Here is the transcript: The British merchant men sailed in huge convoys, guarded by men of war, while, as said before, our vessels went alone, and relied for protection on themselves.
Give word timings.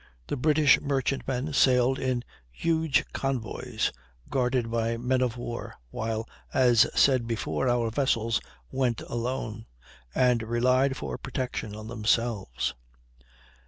The 0.25 0.35
British 0.35 0.81
merchant 0.81 1.27
men 1.27 1.53
sailed 1.53 1.99
in 1.99 2.23
huge 2.49 3.05
convoys, 3.13 3.91
guarded 4.31 4.71
by 4.71 4.97
men 4.97 5.21
of 5.21 5.37
war, 5.37 5.75
while, 5.91 6.27
as 6.51 6.87
said 6.99 7.27
before, 7.27 7.69
our 7.69 7.91
vessels 7.91 8.41
went 8.71 9.01
alone, 9.01 9.67
and 10.15 10.41
relied 10.41 10.97
for 10.97 11.19
protection 11.19 11.75
on 11.75 11.87
themselves. 11.87 12.73